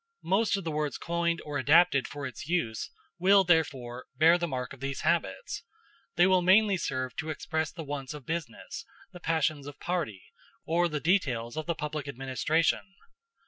Most 0.23 0.57
of 0.57 0.63
the 0.63 0.71
words 0.71 0.97
coined 0.97 1.41
or 1.45 1.59
adopted 1.59 2.07
for 2.07 2.25
its 2.25 2.47
use 2.47 2.89
will 3.19 3.43
therefore 3.43 4.07
bear 4.15 4.39
the 4.39 4.47
mark 4.47 4.73
of 4.73 4.79
these 4.79 5.01
habits; 5.01 5.61
they 6.15 6.25
will 6.25 6.41
mainly 6.41 6.75
serve 6.75 7.15
to 7.17 7.29
express 7.29 7.71
the 7.71 7.83
wants 7.83 8.15
of 8.15 8.25
business, 8.25 8.83
the 9.13 9.19
passions 9.19 9.67
of 9.67 9.79
party, 9.79 10.23
or 10.65 10.87
the 10.87 10.99
details 10.99 11.55
of 11.55 11.67
the 11.67 11.75
public 11.75 12.07
administration. 12.07 12.95